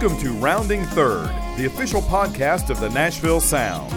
Welcome 0.00 0.20
to 0.20 0.30
Rounding 0.34 0.84
Third, 0.84 1.26
the 1.56 1.64
official 1.64 2.00
podcast 2.00 2.70
of 2.70 2.78
the 2.78 2.88
Nashville 2.90 3.40
Sounds. 3.40 3.92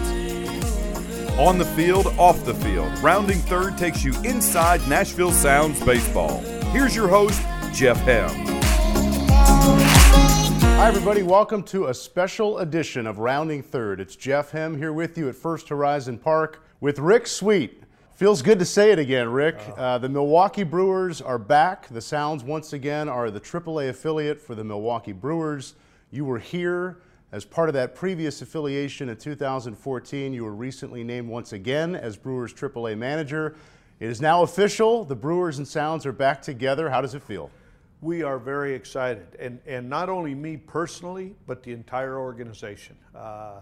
On 1.38 1.58
the 1.58 1.64
field, 1.64 2.08
off 2.18 2.44
the 2.44 2.54
field, 2.54 2.98
Rounding 2.98 3.38
Third 3.38 3.78
takes 3.78 4.02
you 4.02 4.12
inside 4.24 4.80
Nashville 4.88 5.30
Sounds 5.30 5.80
baseball. 5.84 6.40
Here's 6.72 6.96
your 6.96 7.06
host, 7.06 7.40
Jeff 7.72 7.98
Hem. 7.98 8.30
Hi, 10.74 10.88
everybody. 10.88 11.22
Welcome 11.22 11.62
to 11.66 11.86
a 11.86 11.94
special 11.94 12.58
edition 12.58 13.06
of 13.06 13.20
Rounding 13.20 13.62
Third. 13.62 14.00
It's 14.00 14.16
Jeff 14.16 14.50
Hem 14.50 14.76
here 14.76 14.92
with 14.92 15.16
you 15.16 15.28
at 15.28 15.36
First 15.36 15.68
Horizon 15.68 16.18
Park 16.18 16.64
with 16.80 16.98
Rick 16.98 17.28
Sweet. 17.28 17.84
Feels 18.16 18.42
good 18.42 18.58
to 18.58 18.64
say 18.64 18.90
it 18.90 18.98
again, 18.98 19.28
Rick. 19.28 19.60
Uh, 19.76 19.98
the 19.98 20.08
Milwaukee 20.08 20.64
Brewers 20.64 21.22
are 21.22 21.38
back. 21.38 21.86
The 21.86 22.00
Sounds, 22.00 22.42
once 22.42 22.72
again, 22.72 23.08
are 23.08 23.30
the 23.30 23.40
AAA 23.40 23.90
affiliate 23.90 24.40
for 24.40 24.56
the 24.56 24.64
Milwaukee 24.64 25.12
Brewers. 25.12 25.74
You 26.12 26.26
were 26.26 26.38
here 26.38 26.98
as 27.32 27.46
part 27.46 27.70
of 27.70 27.72
that 27.72 27.94
previous 27.94 28.42
affiliation 28.42 29.08
in 29.08 29.16
2014. 29.16 30.34
You 30.34 30.44
were 30.44 30.54
recently 30.54 31.02
named 31.02 31.26
once 31.26 31.54
again 31.54 31.96
as 31.96 32.18
Brewers 32.18 32.52
AAA 32.52 32.98
manager. 32.98 33.56
It 33.98 34.10
is 34.10 34.20
now 34.20 34.42
official. 34.42 35.04
The 35.04 35.16
Brewers 35.16 35.56
and 35.56 35.66
Sounds 35.66 36.04
are 36.04 36.12
back 36.12 36.42
together. 36.42 36.90
How 36.90 37.00
does 37.00 37.14
it 37.14 37.22
feel? 37.22 37.50
We 38.02 38.22
are 38.22 38.38
very 38.38 38.74
excited, 38.74 39.26
and, 39.40 39.58
and 39.66 39.88
not 39.88 40.10
only 40.10 40.34
me 40.34 40.58
personally, 40.58 41.34
but 41.46 41.62
the 41.62 41.72
entire 41.72 42.18
organization. 42.18 42.96
Uh, 43.14 43.60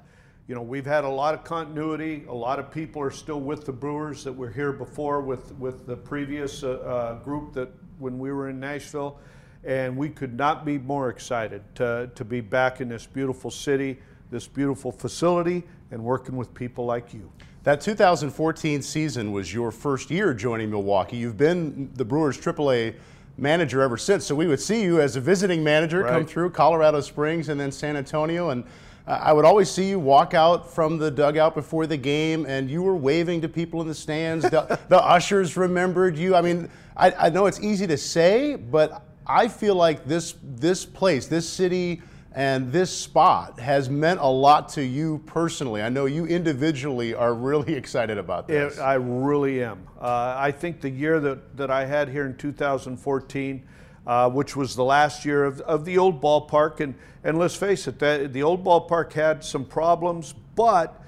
you 0.48 0.56
know, 0.56 0.62
we've 0.62 0.86
had 0.86 1.04
a 1.04 1.08
lot 1.08 1.34
of 1.34 1.44
continuity. 1.44 2.24
A 2.28 2.34
lot 2.34 2.58
of 2.58 2.72
people 2.72 3.00
are 3.00 3.12
still 3.12 3.40
with 3.40 3.64
the 3.64 3.72
Brewers 3.72 4.24
that 4.24 4.32
were 4.32 4.50
here 4.50 4.72
before 4.72 5.20
with, 5.20 5.52
with 5.52 5.86
the 5.86 5.96
previous 5.96 6.64
uh, 6.64 6.70
uh, 6.70 7.14
group 7.22 7.52
that 7.52 7.68
when 8.00 8.18
we 8.18 8.32
were 8.32 8.48
in 8.48 8.58
Nashville. 8.58 9.20
And 9.64 9.96
we 9.96 10.08
could 10.08 10.36
not 10.36 10.64
be 10.64 10.78
more 10.78 11.10
excited 11.10 11.62
to, 11.76 12.10
to 12.14 12.24
be 12.24 12.40
back 12.40 12.80
in 12.80 12.88
this 12.88 13.06
beautiful 13.06 13.50
city, 13.50 13.98
this 14.30 14.46
beautiful 14.48 14.90
facility, 14.90 15.64
and 15.90 16.02
working 16.02 16.36
with 16.36 16.54
people 16.54 16.86
like 16.86 17.12
you. 17.12 17.30
That 17.64 17.82
2014 17.82 18.80
season 18.80 19.32
was 19.32 19.52
your 19.52 19.70
first 19.70 20.10
year 20.10 20.32
joining 20.32 20.70
Milwaukee. 20.70 21.18
You've 21.18 21.36
been 21.36 21.90
the 21.94 22.04
Brewers 22.06 22.38
AAA 22.38 22.94
manager 23.36 23.82
ever 23.82 23.98
since. 23.98 24.24
So 24.24 24.34
we 24.34 24.46
would 24.46 24.60
see 24.60 24.82
you 24.82 25.00
as 25.00 25.16
a 25.16 25.20
visiting 25.20 25.62
manager 25.62 26.00
Right. 26.02 26.10
come 26.12 26.26
through 26.26 26.50
Colorado 26.50 27.00
Springs 27.02 27.50
and 27.50 27.60
then 27.60 27.70
San 27.70 27.96
Antonio. 27.96 28.50
And 28.50 28.64
uh, 29.06 29.18
I 29.22 29.34
would 29.34 29.44
always 29.44 29.70
see 29.70 29.90
you 29.90 29.98
walk 29.98 30.32
out 30.32 30.72
from 30.72 30.96
the 30.96 31.10
dugout 31.10 31.54
before 31.54 31.86
the 31.86 31.96
game 31.98 32.46
and 32.46 32.70
you 32.70 32.82
were 32.82 32.96
waving 32.96 33.42
to 33.42 33.48
people 33.48 33.82
in 33.82 33.88
the 33.88 33.94
stands. 33.94 34.48
the, 34.48 34.78
the 34.88 35.02
ushers 35.02 35.58
remembered 35.58 36.16
you. 36.16 36.34
I 36.34 36.40
mean, 36.40 36.70
I, 36.96 37.12
I 37.12 37.28
know 37.28 37.44
it's 37.44 37.60
easy 37.60 37.86
to 37.88 37.98
say, 37.98 38.56
but 38.56 39.02
I 39.30 39.46
feel 39.46 39.76
like 39.76 40.06
this, 40.06 40.34
this 40.42 40.84
place, 40.84 41.28
this 41.28 41.48
city, 41.48 42.02
and 42.32 42.72
this 42.72 42.90
spot 42.90 43.60
has 43.60 43.88
meant 43.88 44.18
a 44.18 44.26
lot 44.26 44.70
to 44.70 44.82
you 44.84 45.22
personally. 45.24 45.82
I 45.82 45.88
know 45.88 46.06
you 46.06 46.26
individually 46.26 47.14
are 47.14 47.32
really 47.32 47.74
excited 47.82 48.18
about 48.18 48.48
this. 48.48 48.76
It, 48.76 48.80
I 48.80 48.94
really 48.94 49.62
am. 49.62 49.86
Uh, 50.00 50.34
I 50.36 50.50
think 50.50 50.80
the 50.80 50.90
year 50.90 51.20
that, 51.20 51.56
that 51.56 51.70
I 51.70 51.84
had 51.84 52.08
here 52.08 52.26
in 52.26 52.36
2014, 52.36 53.62
uh, 54.04 54.30
which 54.30 54.56
was 54.56 54.74
the 54.74 54.84
last 54.84 55.24
year 55.24 55.44
of, 55.44 55.60
of 55.60 55.84
the 55.84 55.96
old 55.96 56.20
ballpark, 56.20 56.80
and, 56.80 56.96
and 57.22 57.38
let's 57.38 57.54
face 57.54 57.86
it, 57.86 58.00
that, 58.00 58.32
the 58.32 58.42
old 58.42 58.64
ballpark 58.64 59.12
had 59.12 59.44
some 59.44 59.64
problems, 59.64 60.34
but 60.56 61.00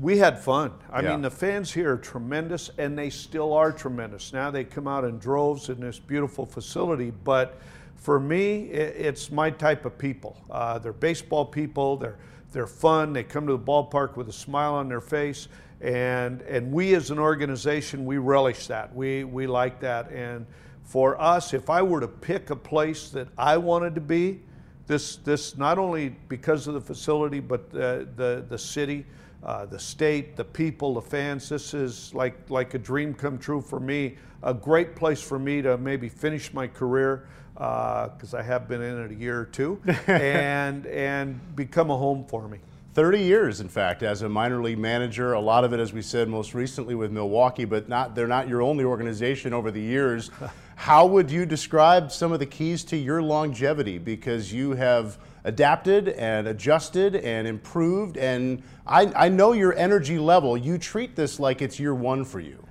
we 0.00 0.18
had 0.18 0.38
fun. 0.38 0.72
I 0.90 1.02
Yeah. 1.02 1.10
mean, 1.10 1.22
the 1.22 1.30
fans 1.30 1.72
here 1.72 1.92
are 1.92 1.96
tremendous, 1.96 2.70
and 2.78 2.96
they 2.96 3.10
still 3.10 3.52
are 3.52 3.72
tremendous. 3.72 4.32
Now 4.32 4.50
they 4.50 4.64
come 4.64 4.86
out 4.86 5.04
in 5.04 5.18
droves 5.18 5.68
in 5.68 5.80
this 5.80 5.98
beautiful 5.98 6.46
facility, 6.46 7.10
but 7.24 7.56
for 7.96 8.20
me, 8.20 8.66
it's 8.66 9.32
my 9.32 9.50
type 9.50 9.84
of 9.84 9.98
people. 9.98 10.36
Uh, 10.50 10.78
they're 10.78 10.92
baseball 10.92 11.44
people. 11.44 11.96
They're 11.96 12.16
they're 12.52 12.66
fun. 12.66 13.12
They 13.12 13.24
come 13.24 13.46
to 13.46 13.52
the 13.52 13.58
ballpark 13.58 14.16
with 14.16 14.28
a 14.28 14.32
smile 14.32 14.74
on 14.74 14.88
their 14.88 15.00
face, 15.02 15.48
and 15.80 16.40
and 16.42 16.72
we 16.72 16.94
as 16.94 17.10
an 17.10 17.18
organization 17.18 18.06
we 18.06 18.18
relish 18.18 18.68
that. 18.68 18.94
We 18.94 19.24
we 19.24 19.46
like 19.46 19.80
that. 19.80 20.10
And 20.12 20.46
for 20.84 21.20
us, 21.20 21.52
if 21.52 21.68
I 21.68 21.82
were 21.82 22.00
to 22.00 22.08
pick 22.08 22.50
a 22.50 22.56
place 22.56 23.10
that 23.10 23.28
I 23.36 23.58
wanted 23.58 23.94
to 23.96 24.00
be, 24.00 24.40
this 24.86 25.16
this 25.16 25.58
not 25.58 25.76
only 25.76 26.10
because 26.28 26.68
of 26.68 26.74
the 26.74 26.80
facility, 26.80 27.40
but 27.40 27.70
the 27.70 28.06
the, 28.16 28.44
the 28.48 28.58
city. 28.58 29.04
Uh, 29.42 29.66
the 29.66 29.78
state, 29.78 30.36
the 30.36 30.44
people, 30.44 30.94
the 30.94 31.00
fans. 31.00 31.48
This 31.48 31.72
is 31.72 32.12
like 32.14 32.36
like 32.50 32.74
a 32.74 32.78
dream 32.78 33.14
come 33.14 33.38
true 33.38 33.60
for 33.60 33.78
me. 33.78 34.16
A 34.42 34.52
great 34.52 34.96
place 34.96 35.22
for 35.22 35.38
me 35.38 35.62
to 35.62 35.78
maybe 35.78 36.08
finish 36.08 36.52
my 36.52 36.66
career 36.66 37.28
because 37.54 38.34
I 38.34 38.42
have 38.42 38.68
been 38.68 38.82
in 38.82 39.04
it 39.04 39.10
a 39.10 39.14
year 39.14 39.40
or 39.40 39.44
two, 39.44 39.80
and 40.06 40.86
and 40.86 41.56
become 41.56 41.90
a 41.90 41.96
home 41.96 42.24
for 42.24 42.48
me. 42.48 42.58
30 42.94 43.20
years, 43.20 43.60
in 43.60 43.68
fact, 43.68 44.02
as 44.02 44.22
a 44.22 44.28
minor 44.28 44.60
league 44.60 44.78
manager. 44.78 45.34
A 45.34 45.40
lot 45.40 45.62
of 45.62 45.72
it, 45.72 45.78
as 45.78 45.92
we 45.92 46.02
said, 46.02 46.28
most 46.28 46.52
recently 46.52 46.96
with 46.96 47.12
Milwaukee, 47.12 47.64
but 47.64 47.88
not 47.88 48.16
they're 48.16 48.26
not 48.26 48.48
your 48.48 48.60
only 48.60 48.82
organization 48.82 49.52
over 49.52 49.70
the 49.70 49.80
years. 49.80 50.32
How 50.78 51.04
would 51.06 51.28
you 51.28 51.44
describe 51.44 52.12
some 52.12 52.30
of 52.30 52.38
the 52.38 52.46
keys 52.46 52.84
to 52.84 52.96
your 52.96 53.20
longevity? 53.20 53.98
Because 53.98 54.52
you 54.52 54.76
have 54.76 55.18
adapted 55.42 56.10
and 56.10 56.46
adjusted 56.46 57.16
and 57.16 57.48
improved, 57.48 58.16
and 58.16 58.62
I, 58.86 59.12
I 59.16 59.28
know 59.28 59.54
your 59.54 59.76
energy 59.76 60.20
level. 60.20 60.56
You 60.56 60.78
treat 60.78 61.16
this 61.16 61.40
like 61.40 61.62
it's 61.62 61.80
year 61.80 61.96
one 61.96 62.24
for 62.24 62.38
you. 62.38 62.64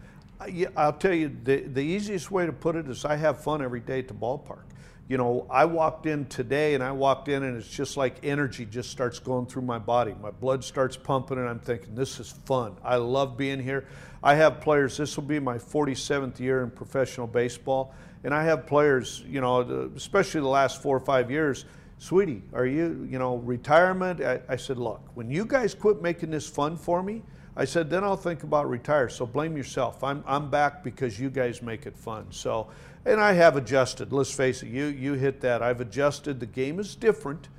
Yeah, 0.49 0.69
I'll 0.77 0.93
tell 0.93 1.13
you, 1.13 1.35
the, 1.43 1.57
the 1.63 1.81
easiest 1.81 2.31
way 2.31 2.45
to 2.45 2.53
put 2.53 2.77
it 2.77 2.87
is 2.87 3.03
I 3.03 3.17
have 3.17 3.43
fun 3.43 3.61
every 3.61 3.81
day 3.81 3.99
at 3.99 4.07
the 4.07 4.13
ballpark. 4.13 4.63
You 5.09 5.17
know, 5.17 5.47
I 5.49 5.63
walked 5.63 6.05
in 6.05 6.25
today 6.25 6.73
and 6.73 6.83
I 6.83 6.91
walked 6.91 7.29
in 7.29 7.43
and 7.43 7.55
it's 7.55 7.69
just 7.69 7.95
like 7.95 8.17
energy 8.23 8.65
just 8.65 8.91
starts 8.91 9.19
going 9.19 9.45
through 9.45 9.61
my 9.61 9.79
body. 9.79 10.13
My 10.21 10.31
blood 10.31 10.65
starts 10.65 10.97
pumping 10.97 11.37
and 11.37 11.47
I'm 11.47 11.59
thinking, 11.59 11.95
this 11.95 12.19
is 12.19 12.29
fun. 12.45 12.75
I 12.83 12.97
love 12.97 13.37
being 13.37 13.61
here. 13.61 13.85
I 14.21 14.35
have 14.35 14.59
players, 14.59 14.97
this 14.97 15.15
will 15.15 15.23
be 15.23 15.39
my 15.39 15.57
47th 15.57 16.39
year 16.41 16.61
in 16.61 16.71
professional 16.71 17.25
baseball. 17.25 17.93
And 18.25 18.33
I 18.33 18.43
have 18.43 18.67
players, 18.67 19.23
you 19.25 19.39
know, 19.39 19.61
especially 19.95 20.41
the 20.41 20.47
last 20.47 20.81
four 20.81 20.97
or 20.97 21.05
five 21.05 21.31
years, 21.31 21.63
sweetie, 21.99 22.43
are 22.51 22.65
you, 22.65 23.07
you 23.09 23.17
know, 23.17 23.37
retirement? 23.37 24.21
I, 24.21 24.41
I 24.49 24.57
said, 24.57 24.77
look, 24.77 25.01
when 25.13 25.31
you 25.31 25.45
guys 25.45 25.73
quit 25.73 26.01
making 26.01 26.31
this 26.31 26.49
fun 26.49 26.75
for 26.75 27.01
me, 27.01 27.21
I 27.59 27.65
said, 27.65 27.89
then 27.89 28.03
I'll 28.03 28.15
think 28.15 28.43
about 28.43 28.69
retire. 28.69 29.09
So 29.09 29.25
blame 29.25 29.57
yourself. 29.57 30.03
I'm, 30.03 30.23
I'm 30.27 30.51
back 30.51 30.83
because 30.83 31.19
you 31.19 31.31
guys 31.31 31.63
make 31.63 31.87
it 31.87 31.97
fun. 31.97 32.27
So, 32.29 32.67
and 33.03 33.19
I 33.19 33.33
have 33.33 33.57
adjusted. 33.57 34.13
Let's 34.13 34.31
face 34.31 34.61
it, 34.61 34.67
you, 34.67 34.85
you 34.85 35.13
hit 35.13 35.41
that. 35.41 35.63
I've 35.63 35.81
adjusted. 35.81 36.39
The 36.39 36.45
game 36.45 36.79
is 36.79 36.93
different, 36.93 37.49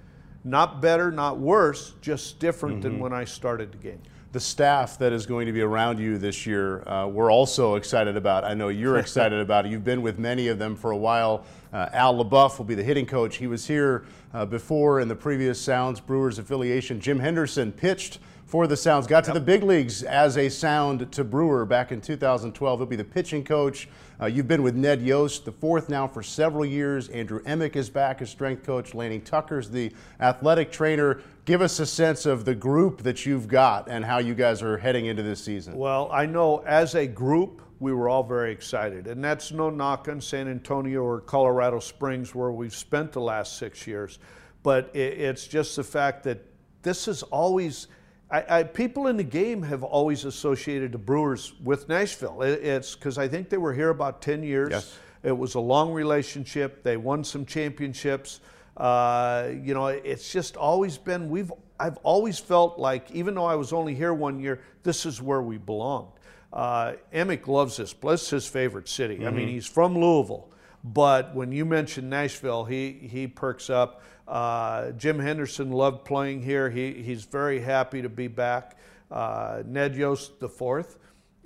not 0.45 0.81
better, 0.81 1.11
not 1.11 1.41
worse, 1.41 1.95
just 2.01 2.39
different 2.39 2.81
than 2.81 2.93
mm-hmm. 2.93 3.03
when 3.03 3.13
I 3.13 3.25
started 3.25 3.73
the 3.73 3.79
game. 3.79 4.01
The 4.31 4.41
staff 4.41 4.99
that 4.99 5.15
is 5.15 5.25
going 5.25 5.47
to 5.47 5.53
be 5.53 5.63
around 5.63 5.99
you 5.99 6.19
this 6.19 6.45
year, 6.45 6.87
uh, 6.87 7.07
we're 7.07 7.33
also 7.33 7.77
excited 7.77 8.15
about. 8.15 8.45
I 8.45 8.53
know 8.53 8.69
you're 8.69 8.99
excited 8.99 9.41
about 9.41 9.65
it. 9.65 9.73
You've 9.73 9.85
been 9.85 10.03
with 10.03 10.19
many 10.19 10.49
of 10.49 10.59
them 10.59 10.77
for 10.77 10.91
a 10.91 10.97
while. 10.99 11.47
Uh, 11.73 11.89
Al 11.95 12.23
LeBoeuf 12.23 12.59
will 12.59 12.67
be 12.67 12.75
the 12.75 12.83
hitting 12.83 13.07
coach. 13.07 13.39
He 13.39 13.47
was 13.47 13.67
here 13.67 14.05
uh, 14.35 14.45
before 14.45 15.01
in 15.01 15.09
the 15.09 15.17
previous 15.17 15.59
Sounds 15.59 15.99
Brewers 15.99 16.39
affiliation. 16.39 17.01
Jim 17.01 17.19
Henderson 17.19 17.73
pitched 17.73 18.19
for 18.49 18.67
the 18.67 18.77
Sounds, 18.77 19.07
got 19.07 19.25
to 19.25 19.33
the 19.33 19.41
big 19.41 19.63
leagues 19.63 20.03
as 20.03 20.39
a 20.39 20.49
Sound 20.49 21.13
to 21.13 21.23
Brewer 21.23 21.67
back 21.67 21.93
in 21.93 22.01
2012. 22.01 22.81
He'll 22.81 22.87
be 22.87 22.97
the 22.97 23.05
pitching 23.05 23.45
coach. 23.45 23.89
Uh, 24.21 24.25
you've 24.25 24.49
been 24.49 24.63
with 24.63 24.75
Ned 24.75 25.03
Yost, 25.03 25.45
the 25.45 25.53
fourth 25.53 25.91
now 25.91 26.09
for 26.09 26.23
several 26.23 26.65
years. 26.65 27.11
Andrew 27.11 27.43
Emmick 27.45 27.77
is 27.77 27.91
back 27.91 28.23
as 28.23 28.31
strength 28.31 28.65
coach. 28.65 28.95
Lanning 28.95 29.21
Tucker's 29.21 29.71
the 29.71 29.93
athletic 30.19 30.73
trainer. 30.73 31.21
Give 31.49 31.63
us 31.63 31.81
a 31.81 31.87
sense 31.87 32.27
of 32.27 32.45
the 32.45 32.55
group 32.55 33.05
that 33.05 33.25
you've 33.25 33.49
got 33.49 33.89
and 33.89 34.05
how 34.05 34.19
you 34.19 34.35
guys 34.35 34.63
are 34.63 34.77
heading 34.77 35.07
into 35.07 35.23
this 35.23 35.43
season. 35.43 35.79
Well, 35.79 36.11
I 36.13 36.27
know 36.27 36.59
as 36.67 36.95
a 36.95 37.07
group, 37.07 37.63
we 37.81 37.95
were 37.95 38.11
all 38.11 38.23
very 38.23 38.53
excited. 38.53 39.07
And 39.07 39.25
that's 39.25 39.51
no 39.51 39.71
knock 39.71 40.09
on 40.09 40.21
San 40.21 40.47
Antonio 40.47 41.03
or 41.03 41.23
Colorado 41.23 41.81
Springs, 41.81 42.35
where 42.35 42.53
we've 42.53 42.75
spent 42.75 43.13
the 43.13 43.23
last 43.23 43.57
six 43.57 43.87
years. 43.87 44.19
But 44.63 44.95
it's 44.95 45.47
just 45.47 45.75
the 45.75 45.85
fact 45.85 46.23
that 46.25 46.45
this 46.83 47.09
is 47.09 47.23
always, 47.23 47.87
I, 48.31 48.59
I, 48.59 48.63
people 48.65 49.07
in 49.07 49.17
the 49.17 49.25
game 49.25 49.63
have 49.63 49.83
always 49.83 50.27
associated 50.27 50.93
the 50.93 50.99
Brewers 50.99 51.55
with 51.65 51.89
Nashville. 51.89 52.43
It, 52.43 52.63
it's 52.63 52.95
because 52.95 53.17
I 53.17 53.27
think 53.27 53.49
they 53.49 53.57
were 53.57 53.73
here 53.73 53.89
about 53.89 54.21
10 54.21 54.43
years. 54.43 54.69
Yes. 54.71 54.99
It 55.23 55.39
was 55.39 55.55
a 55.55 55.61
long 55.61 55.95
relationship. 55.95 56.83
They 56.83 56.99
won 56.99 57.25
some 57.25 57.47
championships. 57.47 58.41
Uh, 58.79 59.49
you 59.63 59.75
know, 59.75 59.89
it's 59.89 60.33
just 60.33 60.57
always 60.57 60.97
been. 60.97 61.29
We've. 61.29 61.53
I've 61.81 61.99
always 61.99 62.41
felt 62.41 62.79
like, 62.79 63.09
even 63.13 63.35
though 63.35 63.45
I 63.45 63.55
was 63.55 63.73
only 63.73 63.95
here 63.95 64.13
one 64.13 64.41
year, 64.41 64.61
this 64.83 65.07
is 65.07 65.23
where 65.23 65.43
we 65.43 65.59
belonged. 65.59 66.11
Uh, 66.53 66.95
Emmick 67.13 67.47
loves 67.47 67.77
this. 67.77 67.95
Is 68.03 68.31
his 68.31 68.47
favorite 68.47 68.89
city. 68.89 69.27
I 69.27 69.31
mean, 69.31 69.49
he's 69.49 69.67
from 69.67 69.97
Louisville, 69.97 70.51
but 70.83 71.35
when 71.35 71.53
you 71.53 71.65
mention 71.65 72.09
Nashville, 72.09 72.65
he 72.65 72.93
he 72.93 73.27
perks 73.27 73.69
up. 73.69 74.03
Uh, 74.27 74.93
Jim 74.93 75.19
Henderson 75.19 75.73
loved 75.73 76.05
playing 76.05 76.43
here. 76.43 76.71
He 76.71 76.95
he's 76.95 77.25
very 77.25 77.61
happy 77.61 78.03
to 78.03 78.09
be 78.09 78.29
back. 78.29 78.77
Uh, 79.11 79.63
Ned 79.67 79.95
Yost 79.97 80.41
the 80.41 80.49
fourth. 80.49 80.99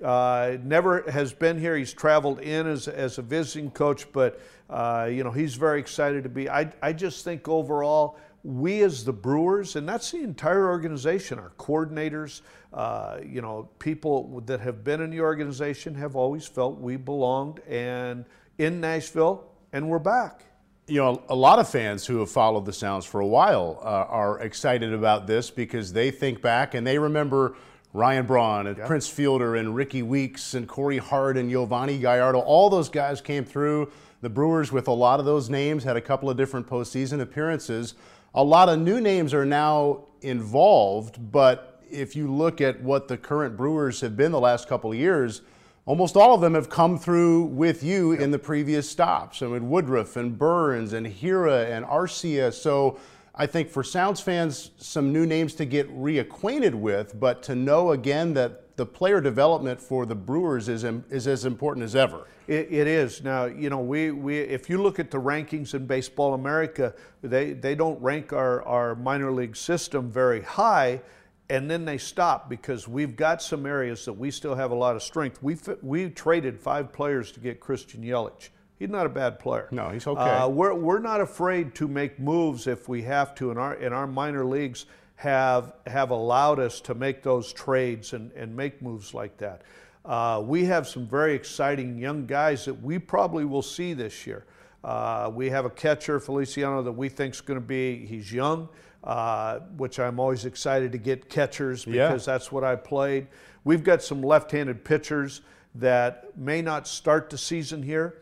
Uh, 0.03 0.57
never 0.63 1.09
has 1.09 1.33
been 1.33 1.57
here. 1.57 1.77
He's 1.77 1.93
traveled 1.93 2.39
in 2.41 2.67
as, 2.67 2.87
as 2.87 3.17
a 3.17 3.21
visiting 3.21 3.71
coach, 3.71 4.11
but 4.11 4.39
uh, 4.73 5.05
you 5.05 5.23
know 5.23 5.31
he's 5.31 5.53
very 5.53 5.79
excited 5.79 6.23
to 6.23 6.29
be. 6.29 6.49
I, 6.49 6.71
I 6.81 6.93
just 6.93 7.23
think 7.23 7.47
overall 7.47 8.17
we 8.43 8.81
as 8.81 9.05
the 9.05 9.13
Brewers, 9.13 9.75
and 9.75 9.87
that's 9.87 10.11
the 10.11 10.21
entire 10.21 10.67
organization, 10.67 11.39
our 11.39 11.51
coordinators, 11.57 12.41
uh, 12.73 13.19
you 13.23 13.41
know, 13.41 13.69
people 13.79 14.41
that 14.47 14.59
have 14.59 14.83
been 14.83 14.99
in 14.99 15.11
the 15.11 15.21
organization 15.21 15.95
have 15.95 16.15
always 16.15 16.45
felt 16.45 16.79
we 16.79 16.97
belonged 16.97 17.59
and 17.69 18.25
in 18.57 18.81
Nashville, 18.81 19.45
and 19.71 19.87
we're 19.87 19.99
back. 19.99 20.43
You 20.87 21.01
know, 21.01 21.23
a 21.29 21.35
lot 21.35 21.59
of 21.59 21.69
fans 21.69 22.05
who 22.05 22.19
have 22.19 22.31
followed 22.31 22.65
the 22.65 22.73
Sounds 22.73 23.05
for 23.05 23.21
a 23.21 23.27
while 23.27 23.79
uh, 23.81 23.85
are 23.85 24.39
excited 24.39 24.91
about 24.91 25.27
this 25.27 25.49
because 25.49 25.93
they 25.93 26.11
think 26.11 26.41
back 26.41 26.73
and 26.73 26.85
they 26.85 26.97
remember 26.97 27.55
Ryan 27.93 28.25
Braun 28.25 28.67
and. 28.67 28.77
Prince 28.77 29.07
Fielder 29.07 29.55
and 29.55 29.75
Rickie 29.75 30.01
Weeks 30.01 30.55
and 30.55 30.67
Corey 30.67 30.97
Hart 30.97 31.37
and 31.37 31.49
Yovani 31.49 32.01
Gallardo. 32.01 32.39
All 32.39 32.69
those 32.69 32.89
guys 32.89 33.21
came 33.21 33.45
through. 33.45 33.91
The 34.23 34.29
Brewers, 34.29 34.71
with 34.71 34.87
a 34.87 34.93
lot 34.93 35.19
of 35.19 35.25
those 35.25 35.49
names, 35.49 35.83
had 35.83 35.97
a 35.97 36.01
couple 36.01 36.29
of 36.29 36.37
different 36.37 36.65
postseason 36.65 37.19
appearances. 37.19 37.93
A 38.33 38.41
lot 38.41 38.69
of 38.69 38.79
new 38.79 39.01
names 39.01 39.33
are 39.33 39.45
now 39.45 40.05
involved, 40.21 41.17
but 41.29 41.83
if 41.91 42.15
you 42.15 42.33
look 42.33 42.61
at 42.61 42.81
what 42.81 43.09
the 43.09 43.17
current 43.17 43.57
Brewers 43.57 43.99
have 43.99 44.15
been 44.15 44.31
the 44.31 44.39
last 44.39 44.69
couple 44.69 44.93
of 44.93 44.97
years, 44.97 45.41
almost 45.85 46.15
all 46.15 46.33
of 46.33 46.39
them 46.39 46.53
have 46.53 46.69
come 46.69 46.97
through 46.97 47.43
with 47.47 47.83
you 47.83 48.13
in 48.13 48.31
the 48.31 48.39
previous 48.39 48.89
stops. 48.89 49.41
I 49.41 49.47
mean, 49.47 49.69
Woodruff 49.69 50.15
and 50.15 50.37
Burnes 50.37 50.93
and 50.93 51.05
Hader 51.05 51.69
and 51.69 51.83
Arcia. 51.85 52.53
So 52.53 52.99
I 53.35 53.45
think 53.45 53.69
for 53.69 53.83
Sounds 53.83 54.21
fans, 54.21 54.71
some 54.77 55.11
new 55.11 55.25
names 55.25 55.53
to 55.55 55.65
get 55.65 55.93
reacquainted 55.93 56.75
with, 56.75 57.19
but 57.19 57.43
to 57.43 57.55
know 57.55 57.91
again 57.91 58.35
that 58.35 58.62
the 58.75 58.85
player 58.85 59.21
development 59.21 59.79
for 59.79 60.05
the 60.05 60.15
Brewers 60.15 60.67
is, 60.67 60.83
is 60.83 61.27
as 61.27 61.45
important 61.45 61.83
as 61.83 61.95
ever. 61.95 62.27
It, 62.47 62.71
it 62.71 62.87
is 62.87 63.23
now. 63.23 63.45
You 63.45 63.69
know, 63.69 63.79
we, 63.79 64.11
we 64.11 64.39
if 64.39 64.69
you 64.69 64.81
look 64.81 64.99
at 64.99 65.11
the 65.11 65.19
rankings 65.19 65.73
in 65.73 65.85
Baseball 65.85 66.33
America, 66.33 66.93
they 67.21 67.53
they 67.53 67.75
don't 67.75 68.01
rank 68.01 68.33
our 68.33 68.63
our 68.63 68.95
minor 68.95 69.31
league 69.31 69.55
system 69.55 70.11
very 70.11 70.41
high, 70.41 71.01
and 71.49 71.69
then 71.69 71.85
they 71.85 71.97
stop 71.97 72.49
because 72.49 72.87
we've 72.87 73.15
got 73.15 73.41
some 73.41 73.65
areas 73.65 74.05
that 74.05 74.13
we 74.13 74.31
still 74.31 74.55
have 74.55 74.71
a 74.71 74.75
lot 74.75 74.95
of 74.95 75.03
strength. 75.03 75.41
We 75.41 75.57
we 75.81 76.09
traded 76.09 76.59
five 76.59 76.91
players 76.91 77.31
to 77.33 77.39
get 77.39 77.59
Christian 77.59 78.03
Yelich. 78.03 78.49
He's 78.79 78.89
not 78.89 79.05
a 79.05 79.09
bad 79.09 79.39
player. 79.39 79.69
No, 79.71 79.89
he's 79.89 80.05
okay. 80.07 80.19
Uh, 80.19 80.49
we're, 80.49 80.73
we're 80.73 80.99
not 80.99 81.21
afraid 81.21 81.73
to 81.75 81.87
make 81.87 82.19
moves 82.19 82.67
if 82.67 82.89
we 82.89 83.03
have 83.03 83.33
to. 83.35 83.51
In 83.51 83.57
our, 83.57 83.75
in 83.75 83.93
our 83.93 84.07
minor 84.07 84.43
leagues 84.43 84.87
have, 85.15 85.73
have 85.87 86.09
allowed 86.09 86.59
us 86.59 86.81
to 86.81 86.93
make 86.93 87.23
those 87.23 87.53
trades 87.53 88.13
and, 88.13 88.31
and 88.33 88.55
make 88.55 88.81
moves 88.81 89.13
like 89.13 89.37
that. 89.37 89.61
Uh, 90.05 90.41
we 90.43 90.65
have 90.65 90.87
some 90.87 91.07
very 91.07 91.33
exciting 91.33 91.97
young 91.97 92.25
guys 92.25 92.65
that 92.65 92.73
we 92.73 92.99
probably 92.99 93.45
will 93.45 93.61
see 93.61 93.93
this 93.93 94.27
year. 94.27 94.45
Uh, 94.83 95.31
we 95.33 95.49
have 95.49 95.63
a 95.63 95.69
catcher, 95.69 96.19
Feliciano, 96.19 96.81
that 96.83 96.91
we 96.91 97.07
think 97.07 97.33
is 97.33 97.41
going 97.41 97.59
to 97.59 97.65
be, 97.65 98.05
he's 98.05 98.33
young, 98.33 98.67
uh, 99.05 99.59
which 99.77 99.99
I'm 99.99 100.19
always 100.19 100.43
excited 100.43 100.91
to 100.91 100.97
get 100.97 101.29
catchers 101.29 101.85
because 101.85 102.27
yeah. 102.27 102.33
that's 102.33 102.51
what 102.51 102.65
I 102.65 102.75
played. 102.75 103.27
We've 103.63 103.83
got 103.83 104.03
some 104.03 104.21
left 104.21 104.51
handed 104.51 104.83
pitchers 104.83 105.41
that 105.75 106.37
may 106.37 106.61
not 106.61 106.87
start 106.87 107.29
the 107.29 107.37
season 107.37 107.81
here, 107.81 108.17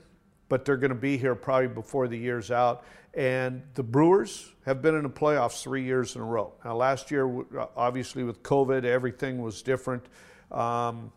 but 0.52 0.66
they're 0.66 0.76
going 0.76 0.90
to 0.90 0.96
be 0.96 1.18
here 1.18 1.34
probably 1.34 1.70
before 1.70 2.10
the 2.10 2.18
year's 2.18 2.52
out. 2.52 2.84
And 3.14 3.62
the 3.74 3.84
Brewers 3.84 4.52
have 4.66 4.82
been 4.82 4.96
in 4.96 5.04
the 5.04 5.10
playoffs 5.10 5.64
three 5.64 5.86
years 5.86 6.18
in 6.18 6.22
a 6.22 6.26
row. 6.26 6.52
Now, 6.66 6.76
last 6.76 7.10
year, 7.10 7.46
obviously 7.78 8.26
with 8.26 8.44
COVID, 8.44 8.84
everything 8.84 9.42
was 9.42 9.62
different. 9.62 10.04
Um, 10.52 11.14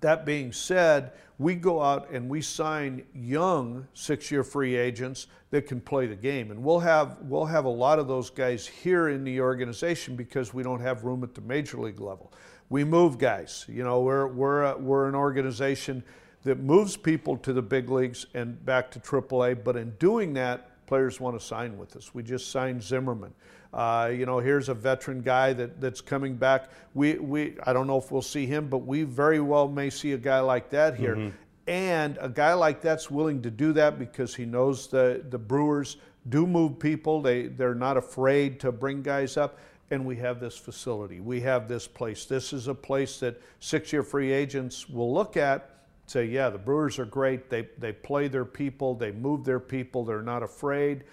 that 0.00 0.24
being 0.24 0.52
said, 0.52 1.10
we 1.38 1.56
go 1.56 1.82
out 1.82 2.10
and 2.10 2.28
we 2.28 2.40
sign 2.40 3.04
young 3.12 3.88
six-year 3.94 4.44
free 4.44 4.76
agents 4.76 5.26
that 5.50 5.66
can 5.66 5.80
play 5.80 6.06
the 6.06 6.14
game, 6.14 6.52
and 6.52 6.62
we'll 6.62 6.78
have 6.78 7.18
we'll 7.22 7.46
have 7.46 7.64
a 7.64 7.68
lot 7.84 7.98
of 7.98 8.06
those 8.06 8.30
guys 8.30 8.64
here 8.64 9.08
in 9.08 9.24
the 9.24 9.40
organization 9.40 10.14
because 10.14 10.54
we 10.54 10.62
don't 10.62 10.80
have 10.80 11.02
room 11.02 11.24
at 11.24 11.34
the 11.34 11.40
major 11.40 11.78
league 11.78 12.00
level. 12.00 12.32
We 12.68 12.84
move 12.84 13.18
guys. 13.18 13.64
You 13.68 13.82
know, 13.82 14.02
we're 14.02 14.28
we're 14.28 14.62
a, 14.62 14.78
we're 14.78 15.08
an 15.08 15.16
organization 15.16 16.04
that 16.46 16.60
moves 16.60 16.96
people 16.96 17.36
to 17.38 17.52
the 17.52 17.60
big 17.60 17.90
leagues 17.90 18.26
and 18.32 18.64
back 18.64 18.90
to 18.92 19.00
AAA. 19.00 19.64
But 19.64 19.76
in 19.76 19.90
doing 19.98 20.32
that, 20.34 20.86
players 20.86 21.20
want 21.20 21.38
to 21.38 21.44
sign 21.44 21.76
with 21.76 21.96
us. 21.96 22.14
We 22.14 22.22
just 22.22 22.52
signed 22.52 22.82
Zimmermann. 22.82 23.34
Uh, 23.74 24.10
you 24.12 24.26
know, 24.26 24.38
here's 24.38 24.68
a 24.68 24.74
veteran 24.74 25.20
guy 25.22 25.52
that, 25.52 25.80
that's 25.80 26.00
coming 26.00 26.36
back. 26.36 26.70
We, 26.94 27.14
we, 27.14 27.56
I 27.64 27.72
don't 27.72 27.88
know 27.88 27.98
if 27.98 28.12
we'll 28.12 28.22
see 28.22 28.46
him, 28.46 28.68
but 28.68 28.78
we 28.78 29.02
very 29.02 29.40
well 29.40 29.66
may 29.66 29.90
see 29.90 30.12
a 30.12 30.18
guy 30.18 30.38
like 30.38 30.70
that 30.70 30.96
here. 30.96 31.16
Mm-hmm. 31.16 31.36
And 31.66 32.16
a 32.20 32.28
guy 32.28 32.54
like 32.54 32.80
that's 32.80 33.10
willing 33.10 33.42
to 33.42 33.50
do 33.50 33.72
that 33.72 33.98
because 33.98 34.34
he 34.34 34.46
knows 34.46 34.86
the, 34.86 35.24
the 35.28 35.38
Brewers 35.38 35.96
do 36.28 36.46
move 36.46 36.78
people. 36.78 37.20
They, 37.20 37.48
they're 37.48 37.74
not 37.74 37.96
afraid 37.96 38.60
to 38.60 38.70
bring 38.70 39.02
guys 39.02 39.36
up. 39.36 39.58
And 39.90 40.06
we 40.06 40.16
have 40.16 40.38
this 40.38 40.56
facility. 40.56 41.18
We 41.18 41.40
have 41.40 41.68
this 41.68 41.88
place. 41.88 42.24
This 42.24 42.52
is 42.52 42.68
a 42.68 42.74
place 42.74 43.18
that 43.18 43.40
six 43.58 43.92
year 43.92 44.04
free 44.04 44.32
agents 44.32 44.88
will 44.88 45.12
look 45.12 45.36
at 45.36 45.75
say, 46.06 46.24
yeah, 46.26 46.50
the 46.50 46.58
Brewers 46.58 46.98
are 46.98 47.04
great. 47.04 47.50
They, 47.50 47.68
they 47.78 47.92
play 47.92 48.28
their 48.28 48.44
people, 48.44 48.94
they 48.94 49.12
move 49.12 49.44
their 49.44 49.60
people, 49.60 50.04
they're 50.04 50.22
not 50.22 50.42
afraid. 50.42 51.04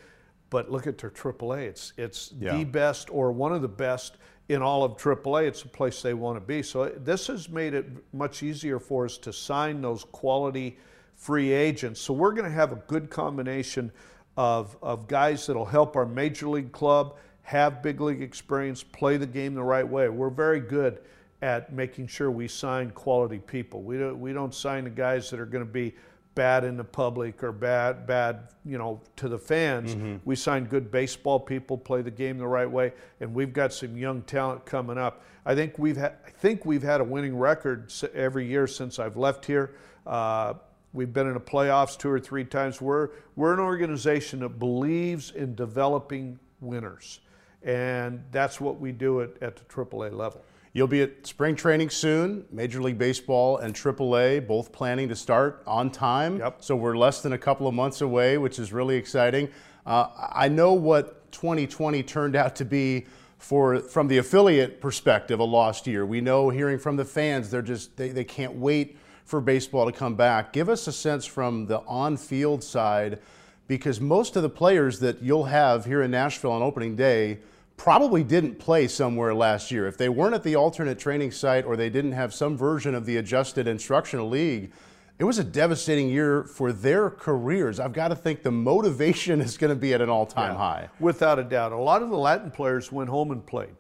But 0.50 0.72
look 0.72 0.86
at 0.86 1.00
their 1.00 1.10
AAA. 1.10 1.62
It's, 1.64 1.94
it's 1.98 2.34
yeah. 2.40 2.58
the 2.58 2.64
best 2.64 3.10
or 3.10 3.32
one 3.32 3.54
of 3.54 3.64
the 3.64 3.68
best 3.68 4.18
in 4.50 4.62
all 4.62 4.84
of 4.84 4.98
AAA. 4.98 5.48
It's 5.48 5.64
the 5.64 5.70
place 5.70 6.02
they 6.02 6.14
want 6.14 6.38
to 6.38 6.42
be. 6.42 6.62
So 6.62 6.90
this 6.90 7.28
has 7.28 7.50
made 7.50 7.74
it 7.74 7.88
much 8.14 8.44
easier 8.44 8.80
for 8.80 9.06
us 9.06 9.18
to 9.20 9.34
sign 9.34 9.82
those 9.82 10.04
quality 10.04 10.78
free 11.16 11.52
agents. 11.52 12.00
So 12.02 12.14
we're 12.14 12.34
going 12.34 12.50
to 12.50 12.56
have 12.56 12.72
a 12.72 12.82
good 12.88 13.10
combination 13.10 13.92
of, 14.38 14.78
of 14.84 15.08
guys 15.08 15.48
that'll 15.48 15.66
help 15.66 15.96
our 15.96 16.06
major 16.06 16.48
league 16.48 16.72
club 16.72 17.16
have 17.44 17.84
big 17.84 18.00
league 18.00 18.22
experience, 18.22 18.84
play 18.84 19.18
the 19.18 19.28
game 19.28 19.54
the 19.54 19.64
right 19.64 19.88
way. 19.88 20.08
We're 20.10 20.30
very 20.30 20.60
good 20.60 21.00
at 21.44 21.74
making 21.74 22.08
sure 22.08 22.32
we 22.32 22.48
sign 22.48 22.90
quality 22.92 23.38
people. 23.38 23.82
We 23.82 23.98
don't, 23.98 24.22
we 24.22 24.32
don't 24.32 24.56
sign 24.56 24.86
the 24.86 24.90
guys 24.90 25.30
that 25.30 25.42
are 25.42 25.46
going 25.46 25.66
to 25.66 25.70
be 25.70 25.94
bad 26.36 26.64
in 26.64 26.78
the 26.78 26.84
public 26.84 27.44
or 27.44 27.52
bad 27.52 28.08
bad 28.08 28.48
you 28.66 28.78
know 28.78 29.02
to 29.18 29.28
the 29.28 29.38
fans. 29.38 29.94
Mm-hmm. 29.94 30.16
We 30.24 30.38
sign 30.38 30.64
good 30.66 30.90
baseball 30.90 31.42
people, 31.42 31.78
play 31.78 32.02
the 32.02 32.10
game 32.10 32.38
the 32.38 32.48
right 32.48 32.70
way, 32.70 32.94
and 33.20 33.34
we've 33.34 33.52
got 33.52 33.74
some 33.74 33.98
young 33.98 34.22
talent 34.22 34.66
coming 34.66 34.98
up. 34.98 35.22
I 35.46 35.54
think 35.54 35.78
we've 35.78 35.98
had 35.98 36.14
I 36.26 36.30
think 36.30 36.66
we've 36.66 36.82
had 36.82 37.02
a 37.02 37.04
winning 37.04 37.38
record 37.38 37.94
every 38.14 38.48
year 38.48 38.66
since 38.66 38.98
I've 38.98 39.18
left 39.18 39.46
here. 39.46 39.76
Uh, 40.08 40.54
we've 40.94 41.12
been 41.12 41.28
in 41.28 41.34
the 41.34 41.42
playoffs 41.42 41.98
two 41.98 42.10
or 42.10 42.22
three 42.22 42.46
times. 42.46 42.80
We're 42.80 43.10
we're 43.36 43.54
an 43.54 43.60
organization 43.60 44.40
that 44.40 44.60
believes 44.60 45.32
in 45.32 45.56
developing 45.56 46.40
winners, 46.62 47.20
and 47.64 48.24
that's 48.32 48.62
what 48.62 48.80
we 48.80 48.94
do 48.94 49.22
at, 49.22 49.32
at 49.44 49.58
the 49.58 49.66
AAA 49.66 50.14
level. 50.14 50.42
You'll 50.76 50.88
be 50.88 51.04
at 51.04 51.28
spring 51.28 51.56
training 51.56 51.92
soon. 51.92 52.46
Major 52.52 52.82
League 52.82 52.98
Baseball 52.98 53.60
and 53.60 53.76
AAA 53.76 54.48
both 54.48 54.72
planning 54.72 55.08
to 55.10 55.16
start 55.16 55.62
on 55.68 55.92
time. 55.92 56.40
Yep. 56.40 56.64
So 56.64 56.76
we're 56.76 56.98
less 56.98 57.22
than 57.22 57.34
a 57.34 57.38
couple 57.38 57.68
of 57.68 57.76
months 57.76 58.02
away, 58.02 58.40
which 58.40 58.58
is 58.58 58.74
really 58.74 58.96
exciting. 58.96 59.50
Uh, 59.86 60.08
I 60.34 60.50
know 60.50 60.74
what 60.74 61.32
2020 61.32 62.02
turned 62.02 62.36
out 62.36 62.56
to 62.56 62.66
be 62.66 63.06
for 63.38 63.82
from 63.82 64.08
the 64.08 64.18
affiliate 64.18 64.82
perspective 64.82 65.40
a 65.40 65.44
lost 65.44 65.86
year. 65.86 66.08
We 66.08 66.22
know 66.22 66.50
hearing 66.50 66.80
from 66.80 66.96
the 66.96 67.06
fans, 67.06 67.52
they're 67.52 67.62
just 67.62 67.96
they, 67.96 68.10
they 68.10 68.24
can't 68.24 68.54
wait 68.54 68.98
for 69.26 69.42
baseball 69.42 69.86
to 69.86 69.92
come 69.92 70.16
back. 70.16 70.54
Give 70.54 70.70
us 70.70 70.88
a 70.88 70.92
sense 70.92 71.26
from 71.26 71.68
the 71.68 71.82
on-field 71.82 72.64
side 72.64 73.20
because 73.68 74.02
most 74.02 74.36
of 74.36 74.42
the 74.42 74.50
players 74.50 75.00
that 75.02 75.22
you'll 75.22 75.46
have 75.46 75.86
here 75.86 76.02
in 76.02 76.10
Nashville 76.10 76.52
on 76.52 76.64
opening 76.64 76.96
day 76.96 77.40
probably 77.78 78.24
didn't 78.24 78.60
play 78.60 78.88
somewhere 78.88 79.34
last 79.34 79.72
year. 79.72 79.88
If 79.88 79.98
they 79.98 80.10
weren't 80.10 80.36
at 80.36 80.44
the 80.44 80.56
alternate 80.56 81.00
training 81.00 81.32
site 81.32 81.66
or 81.66 81.76
they 81.76 81.90
didn't 81.90 82.14
have 82.14 82.34
some 82.34 82.58
version 82.58 82.96
of 82.96 83.06
the 83.06 83.18
adjusted 83.18 83.68
instructional 83.68 84.30
league, 84.30 84.72
it 85.20 85.26
was 85.26 85.38
a 85.38 85.44
devastating 85.44 86.10
year 86.10 86.44
for 86.44 86.74
their 86.74 87.10
careers. 87.10 87.80
I've 87.80 87.94
got 87.94 88.10
to 88.10 88.16
think 88.16 88.44
the 88.44 88.52
motivation 88.52 89.42
is 89.48 89.58
going 89.58 89.70
to 89.70 89.80
be 89.80 89.94
at 89.94 90.02
an 90.02 90.10
all 90.10 90.26
time 90.26 90.54
yeah, 90.54 90.58
high. 90.58 90.90
Without 91.00 91.40
a 91.40 91.44
doubt. 91.44 91.72
A 91.72 91.78
lot 91.78 92.02
of 92.02 92.10
the 92.10 92.18
Latin 92.18 92.52
players 92.52 92.92
went 92.92 93.10
home 93.10 93.32
and 93.32 93.46
played. 93.46 93.76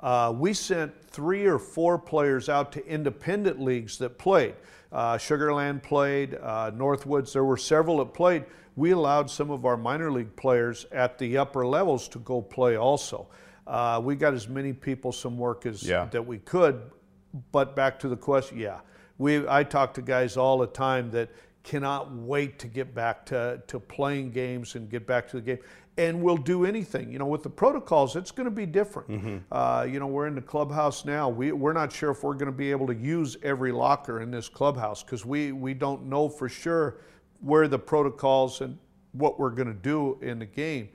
Uh, 0.00 0.32
we 0.36 0.52
sent 0.52 0.92
three 1.10 1.46
or 1.46 1.58
four 1.58 1.98
players 1.98 2.48
out 2.48 2.72
to 2.72 2.86
independent 2.86 3.60
leagues 3.60 3.98
that 3.98 4.18
played. 4.18 4.54
Uh, 4.92 5.18
Sugar 5.18 5.52
Land 5.52 5.82
played, 5.82 6.34
uh, 6.40 6.70
Northwoods, 6.70 7.32
there 7.32 7.44
were 7.44 7.56
several 7.56 7.98
that 7.98 8.14
played. 8.14 8.44
We 8.76 8.92
allowed 8.92 9.28
some 9.28 9.50
of 9.50 9.66
our 9.66 9.76
minor 9.76 10.10
league 10.10 10.34
players 10.36 10.86
at 10.92 11.18
the 11.18 11.36
upper 11.36 11.66
levels 11.66 12.08
to 12.08 12.20
go 12.20 12.40
play 12.40 12.76
also. 12.76 13.28
Uh, 13.66 14.00
we 14.02 14.14
got 14.14 14.32
as 14.32 14.48
many 14.48 14.72
people 14.72 15.12
some 15.12 15.36
work 15.36 15.66
as 15.66 15.82
yeah. 15.82 16.06
that 16.06 16.24
we 16.24 16.38
could, 16.38 16.80
but 17.52 17.76
back 17.76 17.98
to 17.98 18.08
the 18.08 18.16
question, 18.16 18.58
yeah. 18.58 18.78
We, 19.18 19.46
I 19.48 19.64
talk 19.64 19.94
to 19.94 20.02
guys 20.02 20.36
all 20.36 20.58
the 20.58 20.68
time 20.68 21.10
that 21.10 21.30
cannot 21.64 22.10
wait 22.12 22.58
to 22.60 22.68
get 22.68 22.94
back 22.94 23.26
to, 23.26 23.60
to 23.66 23.78
playing 23.78 24.30
games 24.30 24.74
and 24.74 24.88
get 24.88 25.06
back 25.06 25.28
to 25.28 25.36
the 25.36 25.42
game 25.42 25.58
and 25.98 26.22
we'll 26.22 26.36
do 26.36 26.64
anything. 26.64 27.12
You 27.12 27.18
know, 27.18 27.26
with 27.26 27.42
the 27.42 27.50
protocols, 27.50 28.14
it's 28.14 28.30
going 28.30 28.44
to 28.44 28.54
be 28.54 28.66
different. 28.66 29.10
Mm-hmm. 29.10 29.36
Uh, 29.50 29.82
you 29.82 29.98
know, 29.98 30.06
we're 30.06 30.28
in 30.28 30.36
the 30.36 30.40
clubhouse 30.40 31.04
now. 31.04 31.28
We, 31.28 31.50
we're 31.52 31.72
not 31.72 31.92
sure 31.92 32.12
if 32.12 32.22
we're 32.22 32.34
going 32.34 32.46
to 32.46 32.52
be 32.52 32.70
able 32.70 32.86
to 32.86 32.94
use 32.94 33.36
every 33.42 33.72
locker 33.72 34.20
in 34.20 34.30
this 34.30 34.48
clubhouse 34.48 35.02
because 35.02 35.26
we, 35.26 35.52
we 35.52 35.74
don't 35.74 36.06
know 36.06 36.28
for 36.28 36.48
sure 36.48 36.98
where 37.40 37.66
the 37.66 37.78
protocols 37.78 38.60
and 38.60 38.78
what 39.12 39.40
we're 39.40 39.50
going 39.50 39.68
to 39.68 39.74
do 39.74 40.18
in 40.22 40.38
the 40.38 40.46
game. 40.46 40.88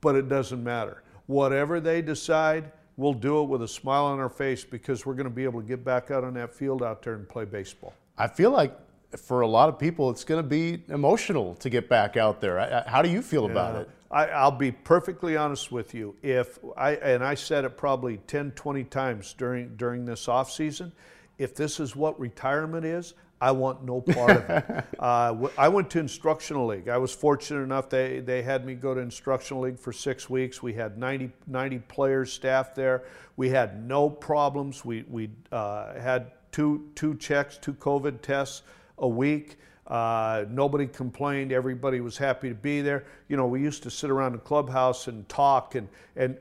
But 0.00 0.16
it 0.16 0.28
doesn't 0.28 0.62
matter. 0.62 1.04
whatever 1.26 1.80
they 1.80 2.02
decide, 2.02 2.72
we'll 2.96 3.14
do 3.14 3.42
it 3.42 3.48
with 3.48 3.62
a 3.62 3.68
smile 3.68 4.04
on 4.06 4.18
our 4.18 4.28
face 4.28 4.64
because 4.64 5.06
we're 5.06 5.14
going 5.14 5.24
to 5.24 5.30
be 5.30 5.44
able 5.44 5.60
to 5.60 5.66
get 5.66 5.84
back 5.84 6.10
out 6.10 6.24
on 6.24 6.34
that 6.34 6.54
field 6.54 6.82
out 6.82 7.02
there 7.02 7.14
and 7.14 7.28
play 7.28 7.44
baseball. 7.44 7.94
I 8.18 8.28
feel 8.28 8.50
like 8.50 8.76
for 9.16 9.42
a 9.42 9.46
lot 9.46 9.68
of 9.68 9.78
people, 9.78 10.10
it's 10.10 10.24
going 10.24 10.42
to 10.42 10.48
be 10.48 10.82
emotional 10.88 11.54
to 11.56 11.70
get 11.70 11.88
back 11.88 12.16
out 12.16 12.40
there. 12.40 12.84
How 12.86 13.02
do 13.02 13.10
you 13.10 13.22
feel 13.22 13.44
yeah. 13.44 13.52
about 13.52 13.76
it? 13.76 13.90
I, 14.12 14.44
will 14.44 14.50
be 14.52 14.70
perfectly 14.70 15.36
honest 15.36 15.72
with 15.72 15.94
you. 15.94 16.14
If 16.22 16.58
I 16.76 16.92
and 16.96 17.24
I 17.24 17.34
said 17.34 17.64
it 17.64 17.76
probably 17.76 18.18
10, 18.26 18.52
20 18.52 18.84
times 18.84 19.34
during 19.38 19.76
during 19.76 20.04
this 20.04 20.28
off 20.28 20.50
season, 20.50 20.92
if 21.38 21.54
this 21.54 21.80
is 21.80 21.96
what 21.96 22.20
retirement 22.20 22.84
is, 22.84 23.14
I 23.42 23.50
want 23.50 23.82
no 23.82 24.00
part 24.00 24.30
of 24.30 24.50
it. 24.50 24.84
Uh, 25.02 25.48
I 25.58 25.68
went 25.68 25.90
to 25.90 25.98
instructional 25.98 26.64
league. 26.64 26.88
I 26.88 26.96
was 26.96 27.12
fortunate 27.12 27.62
enough 27.62 27.88
they, 27.88 28.20
they 28.20 28.40
had 28.40 28.64
me 28.64 28.76
go 28.76 28.94
to 28.94 29.00
instructional 29.00 29.64
league 29.64 29.80
for 29.80 29.92
six 29.92 30.30
weeks. 30.30 30.62
We 30.62 30.74
had 30.74 30.96
90, 30.96 31.32
90 31.48 31.78
players 31.80 32.32
staff 32.32 32.72
there. 32.76 33.02
We 33.36 33.48
had 33.48 33.84
no 33.84 34.08
problems. 34.08 34.84
We, 34.84 35.04
we 35.08 35.30
uh, 35.50 35.98
had 35.98 36.30
two, 36.52 36.88
two 36.94 37.16
checks, 37.16 37.58
two 37.58 37.74
COVID 37.74 38.22
tests 38.22 38.62
a 38.98 39.08
week. 39.08 39.58
Uh, 39.86 40.44
nobody 40.48 40.86
complained. 40.86 41.52
Everybody 41.52 42.00
was 42.00 42.16
happy 42.16 42.48
to 42.48 42.54
be 42.54 42.80
there. 42.82 43.04
You 43.28 43.36
know, 43.36 43.46
we 43.46 43.60
used 43.60 43.82
to 43.82 43.90
sit 43.90 44.10
around 44.10 44.32
the 44.32 44.38
clubhouse 44.38 45.08
and 45.08 45.28
talk, 45.28 45.74
and, 45.74 45.88
and 46.16 46.36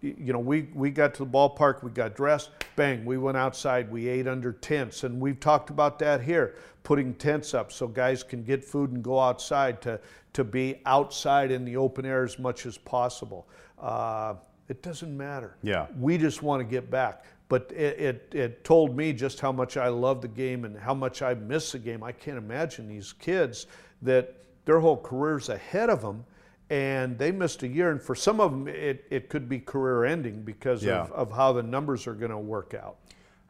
you 0.00 0.32
know, 0.32 0.38
we, 0.38 0.68
we 0.74 0.90
got 0.90 1.14
to 1.14 1.24
the 1.24 1.30
ballpark, 1.30 1.82
we 1.82 1.90
got 1.90 2.14
dressed, 2.14 2.50
bang, 2.74 3.04
we 3.04 3.18
went 3.18 3.36
outside, 3.36 3.90
we 3.90 4.08
ate 4.08 4.26
under 4.26 4.52
tents. 4.52 5.04
And 5.04 5.20
we've 5.20 5.40
talked 5.40 5.70
about 5.70 5.98
that 6.00 6.22
here, 6.22 6.54
putting 6.82 7.14
tents 7.14 7.54
up 7.54 7.72
so 7.72 7.86
guys 7.86 8.22
can 8.22 8.42
get 8.42 8.64
food 8.64 8.92
and 8.92 9.02
go 9.02 9.18
outside 9.18 9.80
to, 9.82 10.00
to 10.34 10.44
be 10.44 10.80
outside 10.86 11.50
in 11.50 11.64
the 11.64 11.76
open 11.76 12.04
air 12.04 12.24
as 12.24 12.38
much 12.38 12.66
as 12.66 12.78
possible. 12.78 13.46
Uh, 13.78 14.34
it 14.68 14.82
doesn't 14.82 15.16
matter. 15.16 15.56
Yeah. 15.62 15.86
We 15.98 16.18
just 16.18 16.42
want 16.42 16.60
to 16.60 16.64
get 16.64 16.90
back. 16.90 17.24
But 17.48 17.70
it, 17.74 18.00
it, 18.00 18.34
it, 18.34 18.64
told 18.64 18.96
me 18.96 19.12
just 19.12 19.38
how 19.38 19.52
much 19.52 19.76
I 19.76 19.88
love 19.88 20.20
the 20.20 20.28
game 20.28 20.64
and 20.64 20.76
how 20.76 20.94
much 20.94 21.22
I 21.22 21.34
miss 21.34 21.72
the 21.72 21.78
game. 21.78 22.02
I 22.02 22.10
can't 22.10 22.38
imagine 22.38 22.88
these 22.88 23.12
kids 23.12 23.68
that 24.02 24.34
their 24.64 24.80
whole 24.80 24.96
career's 24.96 25.48
ahead 25.48 25.88
of 25.88 26.02
them 26.02 26.24
and 26.70 27.16
they 27.16 27.30
missed 27.30 27.62
a 27.62 27.68
year. 27.68 27.90
And 27.90 28.02
for 28.02 28.14
some 28.14 28.40
of 28.40 28.50
them, 28.50 28.66
it, 28.66 29.04
it 29.10 29.28
could 29.28 29.48
be 29.48 29.60
career 29.60 30.04
ending 30.04 30.42
because 30.42 30.82
yeah. 30.82 31.02
of, 31.02 31.12
of 31.12 31.32
how 31.32 31.52
the 31.52 31.62
numbers 31.62 32.06
are 32.06 32.14
going 32.14 32.32
to 32.32 32.38
work 32.38 32.74
out. 32.74 32.96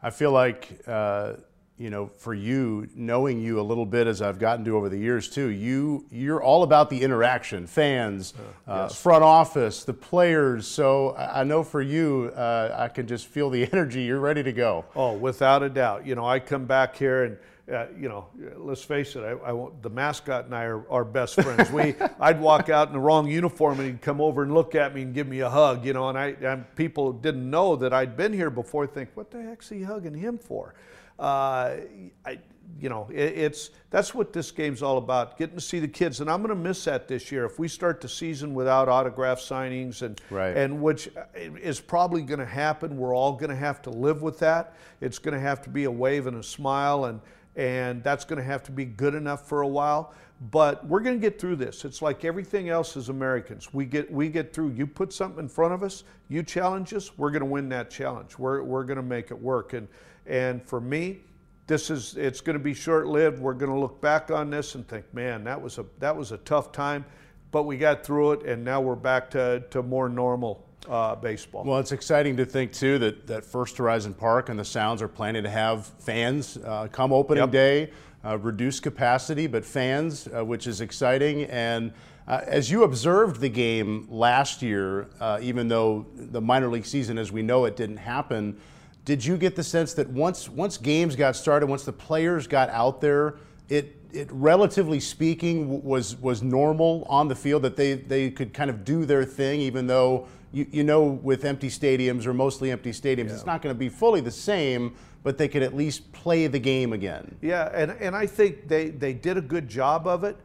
I 0.03 0.11
feel 0.11 0.33
like, 0.33 0.79
uh, 0.87 1.35
you 1.79 1.91
know, 1.91 2.07
for 2.07 2.33
you, 2.33 2.89
knowing 2.95 3.41
you 3.41 3.61
a 3.61 3.63
little 3.63 3.85
bit 3.85 4.07
as 4.07 4.23
I've 4.23 4.39
gotten 4.39 4.65
to 4.65 4.77
over 4.77 4.89
the 4.89 4.97
years 4.97 5.29
too, 5.29 5.49
you 5.49 6.07
you're 6.11 6.43
all 6.43 6.63
about 6.63 6.89
the 6.89 7.03
interaction, 7.03 7.67
fans, 7.67 8.33
uh, 8.67 8.71
uh, 8.71 8.83
yes. 8.85 9.01
front 9.01 9.23
office, 9.23 9.85
the 9.85 9.93
players. 9.93 10.67
So 10.67 11.15
I 11.17 11.45
know 11.45 11.63
for 11.63 11.83
you, 11.83 12.33
uh, 12.35 12.75
I 12.79 12.89
can 12.89 13.07
just 13.07 13.27
feel 13.27 13.51
the 13.51 13.65
energy. 13.73 14.05
You're 14.05 14.21
ready 14.21 14.43
to 14.43 14.53
go. 14.53 14.87
Oh, 14.95 15.13
without 15.13 15.63
a 15.63 15.69
doubt. 15.69 16.07
You 16.07 16.15
know, 16.15 16.27
I 16.27 16.41
come 16.41 16.65
back 16.65 16.97
here 16.97 17.25
and 17.25 17.39
uh, 17.73 17.87
you 17.99 18.09
know, 18.09 18.27
let's 18.57 18.83
face 18.83 19.17
it, 19.17 19.23
I, 19.23 19.33
I 19.33 19.69
the 19.83 19.91
mascot 19.91 20.45
and 20.45 20.55
I 20.55 20.65
are, 20.65 20.89
are 20.89 21.05
best 21.05 21.35
friends. 21.35 21.71
We, 21.71 21.97
I'd 22.21 22.41
walk 22.41 22.69
out 22.69 22.87
in 22.87 22.95
the 22.95 23.01
wrong 23.01 23.29
uniform 23.29 23.81
and 23.81 23.89
he'd 23.89 24.01
come 24.01 24.21
over 24.21 24.45
and 24.45 24.55
look 24.55 24.77
at 24.77 24.95
me 24.95 25.03
and 25.03 25.13
give 25.13 25.27
me 25.27 25.41
a 25.41 25.51
hug, 25.51 25.85
you 25.85 25.93
know, 25.93 26.09
and 26.09 26.17
I, 26.17 26.37
and 26.41 26.65
people 26.77 27.13
didn't 27.13 27.51
know 27.51 27.75
that 27.77 27.93
I'd 27.93 28.17
been 28.17 28.33
here 28.33 28.51
before 28.51 28.87
think, 28.87 29.11
what 29.15 29.33
the 29.33 29.43
heck's 29.43 29.69
he 29.69 29.83
hugging 29.83 30.15
him 30.15 30.39
for? 30.39 30.75
Uh, 31.19 31.77
I, 32.25 32.39
you 32.81 32.89
know, 32.89 33.09
it, 33.11 33.39
it's 33.39 33.71
that's 33.91 34.15
what 34.15 34.33
this 34.33 34.51
game's 34.51 34.83
all 34.83 34.99
about, 34.99 35.39
getting 35.39 35.57
to 35.57 35.61
see 35.61 35.79
the 35.79 35.89
kids, 35.89 36.21
and 36.21 36.31
I'm 36.31 36.43
going 36.43 36.55
to 36.55 36.63
miss 36.63 36.85
that 36.85 37.09
this 37.09 37.33
year. 37.33 37.45
If 37.45 37.59
we 37.59 37.69
start 37.69 38.01
the 38.01 38.09
season 38.09 38.55
without 38.55 38.89
autograph 38.89 39.39
signings, 39.39 40.03
and 40.03 40.21
right. 40.31 40.57
and 40.57 40.83
which 40.83 41.09
is 41.35 41.81
probably 41.81 42.23
going 42.23 42.41
to 42.41 42.47
happen, 42.47 42.97
we're 42.97 43.15
all 43.15 43.33
going 43.33 43.51
to 43.51 43.57
have 43.57 43.81
to 43.83 43.91
live 43.91 44.23
with 44.23 44.39
that. 44.41 44.75
It's 45.01 45.19
going 45.19 45.35
to 45.35 45.41
have 45.41 45.63
to 45.63 45.71
be 45.71 45.85
a 45.85 45.91
wave 45.91 46.27
and 46.27 46.37
a 46.37 46.43
smile, 46.43 47.07
and 47.07 47.21
and 47.57 48.03
that's 48.03 48.25
going 48.25 48.39
to 48.39 48.45
have 48.45 48.63
to 48.65 48.73
be 48.73 48.85
good 48.85 49.15
enough 49.15 49.49
for 49.49 49.63
a 49.63 49.69
while. 49.69 50.13
But 50.51 50.87
we're 50.87 51.01
going 51.01 51.19
to 51.19 51.21
get 51.21 51.41
through 51.41 51.57
this. 51.57 51.87
It's 51.87 52.03
like 52.03 52.27
everything 52.27 52.69
else 52.69 52.95
as 52.99 53.09
Americans. 53.09 53.73
We 53.73 53.87
get 53.87 54.13
we 54.13 54.29
get 54.29 54.53
through. 54.53 54.73
You 54.73 54.87
put 54.87 55.13
something 55.13 55.39
in 55.39 55.49
front 55.49 55.73
of 55.73 55.83
us, 55.83 56.05
you 56.29 56.43
challenge 56.43 56.93
us, 56.93 57.17
we're 57.17 57.31
going 57.31 57.41
to 57.41 57.47
win 57.47 57.71
that 57.71 57.91
challenge. 57.91 58.39
We're 58.39 58.63
we're 58.63 58.85
going 58.85 58.99
to 58.99 59.03
make 59.03 59.31
it 59.31 59.41
work. 59.41 59.73
And 59.73 59.89
and 60.29 60.63
for 60.63 60.81
me, 60.81 61.21
this 61.67 61.91
is 61.91 62.17
it's 62.17 62.41
going 62.41 62.59
to 62.59 62.63
be 62.63 62.75
short-lived. 62.75 63.41
We're 63.41 63.55
going 63.55 63.73
to 63.73 63.79
look 63.79 64.01
back 64.01 64.31
on 64.31 64.51
this 64.51 64.75
and 64.75 64.87
think, 64.87 65.13
man, 65.13 65.45
that 65.45 65.61
was 65.61 65.79
a 65.79 65.87
that 65.99 66.17
was 66.17 66.33
a 66.33 66.39
tough 66.39 66.73
time, 66.73 67.05
but 67.51 67.65
we 67.65 67.77
got 67.77 68.05
through 68.05 68.33
it, 68.33 68.43
and 68.47 68.65
now 68.65 68.81
we're 68.81 68.95
back 68.95 69.31
to 69.31 69.65
to 69.71 69.83
more 69.83 70.09
normal 70.09 70.67
uh, 70.89 71.17
baseball. 71.17 71.65
Well, 71.65 71.79
it's 71.79 71.93
exciting 71.93 72.37
to 72.37 72.45
think 72.45 72.73
too 72.73 72.99
that, 72.99 73.27
that 73.27 73.45
First 73.45 73.77
Horizon 73.77 74.15
Park 74.15 74.49
and 74.49 74.59
the 74.59 74.65
Sounds 74.65 75.03
are 75.03 75.09
planning 75.09 75.43
to 75.43 75.51
have 75.51 75.87
fans 75.87 76.57
uh, 76.59 76.89
come 76.91 77.13
opening 77.13 77.43
yep. 77.43 77.51
day, 77.51 77.91
uh, 78.25 78.39
reduced 78.39 78.83
capacity, 78.83 79.47
but 79.47 79.65
fans, 79.65 80.29
uh, 80.29 80.45
which 80.45 80.67
is 80.67 80.81
exciting. 80.81 81.45
And 81.45 81.93
uh, 82.29 82.43
as 82.47 82.71
you 82.71 82.85
observed 82.85 83.41
the 83.41 83.49
game 83.49 84.07
last 84.11 84.63
year, 84.63 85.09
uh, 85.21 85.39
even 85.43 85.69
though 85.69 86.07
the 86.15 86.41
minor 86.41 86.69
league 86.69 86.87
season 86.87 87.19
as 87.19 87.31
we 87.31 87.43
know 87.43 87.65
it 87.65 87.77
didn't 87.77 87.99
happen, 87.99 88.61
did 89.07 89.25
you 89.25 89.39
get 89.39 89.57
the 89.57 89.63
sense 89.63 89.95
that 89.95 90.11
once 90.11 90.51
once 90.51 90.77
games 90.77 91.17
got 91.17 91.35
started, 91.37 91.67
once 91.69 91.85
the 91.85 91.93
players 91.93 92.47
got 92.47 92.69
out 92.69 93.01
there, 93.01 93.37
it 93.71 93.97
it 94.13 94.29
relatively 94.31 95.01
speaking 95.01 95.83
was 95.83 96.17
was 96.17 96.43
normal 96.43 97.07
on 97.09 97.29
the 97.29 97.35
field 97.35 97.63
that 97.63 97.77
they 97.77 97.95
they 97.95 98.31
could 98.31 98.53
kind 98.53 98.69
of 98.69 98.85
do 98.85 99.07
their 99.07 99.25
thing 99.25 99.61
even 99.61 99.87
though 99.87 100.27
you, 100.53 100.67
you 100.71 100.85
know 100.85 101.05
with 101.05 101.45
empty 101.45 101.69
stadiums 101.69 102.27
or 102.27 102.35
mostly 102.35 102.71
empty 102.71 102.91
stadiums, 102.91 103.29
yeah. 103.29 103.35
it's 103.35 103.47
not 103.47 103.63
going 103.63 103.75
to 103.75 103.79
be 103.79 103.89
fully 103.89 104.21
the 104.21 104.31
same, 104.31 104.95
but 105.23 105.39
they 105.39 105.49
could 105.49 105.63
at 105.63 105.75
least 105.75 106.11
play 106.13 106.47
the 106.47 106.59
game 106.59 106.93
again. 106.93 107.37
Yeah, 107.43 107.71
and, 107.75 107.91
and 107.93 108.17
I 108.17 108.27
think 108.27 108.69
they, 108.69 108.91
they 108.91 109.13
did 109.13 109.37
a 109.37 109.41
good 109.41 109.69
job 109.69 110.07
of 110.07 110.25
it. 110.25 110.37